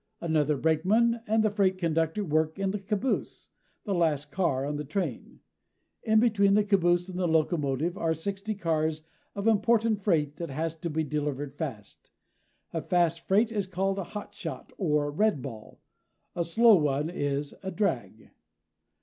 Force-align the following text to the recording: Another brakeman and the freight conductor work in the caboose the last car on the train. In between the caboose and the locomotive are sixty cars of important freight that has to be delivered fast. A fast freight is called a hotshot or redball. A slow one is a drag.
Another 0.19 0.57
brakeman 0.57 1.19
and 1.27 1.43
the 1.43 1.51
freight 1.51 1.77
conductor 1.77 2.25
work 2.25 2.57
in 2.57 2.71
the 2.71 2.79
caboose 2.79 3.51
the 3.83 3.93
last 3.93 4.31
car 4.31 4.65
on 4.65 4.75
the 4.77 4.83
train. 4.83 5.41
In 6.01 6.19
between 6.19 6.55
the 6.55 6.63
caboose 6.63 7.07
and 7.07 7.19
the 7.19 7.27
locomotive 7.27 7.99
are 7.99 8.15
sixty 8.15 8.55
cars 8.55 9.03
of 9.35 9.47
important 9.47 10.01
freight 10.03 10.37
that 10.37 10.49
has 10.49 10.73
to 10.77 10.89
be 10.89 11.03
delivered 11.03 11.53
fast. 11.53 12.09
A 12.73 12.81
fast 12.81 13.27
freight 13.27 13.51
is 13.51 13.67
called 13.67 13.99
a 13.99 14.03
hotshot 14.03 14.71
or 14.79 15.13
redball. 15.13 15.77
A 16.35 16.43
slow 16.43 16.77
one 16.77 17.07
is 17.07 17.53
a 17.61 17.69
drag. 17.69 18.31